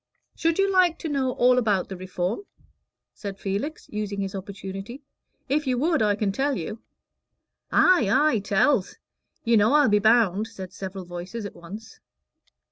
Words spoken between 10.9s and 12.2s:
voices at once.